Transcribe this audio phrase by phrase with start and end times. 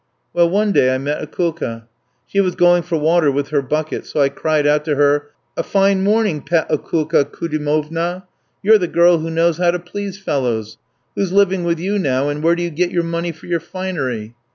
[0.33, 1.83] "Well, one day, I met Akoulka,
[2.25, 5.61] she was going for water with her bucket, so I cried out to her: 'A
[5.61, 8.23] fine morning, pet Akoulka Koudimovna!
[8.63, 10.79] you're the girl who knows how to please fellows.
[11.13, 14.33] Who's living with you now, and where do you get your money for your finery?'